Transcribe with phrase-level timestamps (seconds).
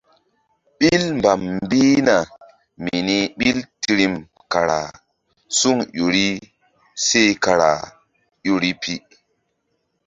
[0.77, 2.15] Ɓil mbam mbihna
[2.83, 4.15] mini ɓil tirim
[4.51, 4.77] kara
[5.59, 6.25] suŋ ƴo ri
[7.05, 7.71] seh kara
[8.45, 8.71] ƴo ri.